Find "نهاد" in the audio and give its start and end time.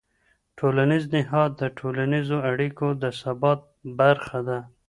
1.15-1.51